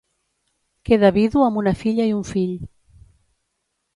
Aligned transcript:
Queda 0.89 1.11
vidu 1.17 1.43
amb 1.49 1.59
una 1.63 1.75
filla 1.83 2.09
i 2.11 2.15
un 2.21 2.25
fill. 2.31 2.57